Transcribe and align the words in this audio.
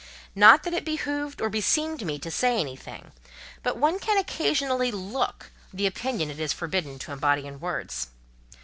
Not 0.33 0.63
that 0.63 0.73
it 0.73 0.83
behoved 0.83 1.41
or 1.41 1.49
beseemed 1.51 2.03
me 2.03 2.17
to 2.17 2.31
say 2.31 2.59
anything: 2.59 3.11
but 3.61 3.77
one 3.77 3.99
can 3.99 4.17
occasionally 4.17 4.91
look 4.91 5.51
the 5.71 5.85
opinion 5.85 6.31
it 6.31 6.39
is 6.39 6.53
forbidden 6.53 6.97
to 6.97 7.11
embody 7.11 7.45
in 7.45 7.59
words. 7.59 8.07